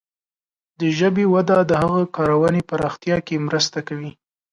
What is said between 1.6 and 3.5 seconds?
د هغه کارونې پراختیا کې